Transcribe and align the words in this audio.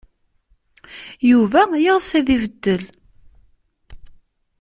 Yuba 1.31 1.61
yeɣs 1.83 2.09
ad 2.19 2.27
ibeddel. 2.35 2.83